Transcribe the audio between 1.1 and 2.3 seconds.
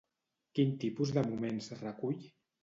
de moments recull?